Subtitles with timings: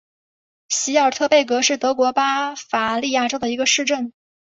[0.69, 4.11] 席尔特贝格是德国巴伐利亚州的一个市镇。